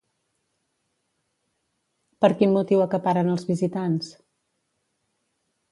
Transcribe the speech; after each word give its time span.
Per 2.25 2.31
quin 2.41 2.57
motiu 2.57 2.83
acaparen 2.87 3.31
els 3.35 3.47
visitants? 3.53 4.13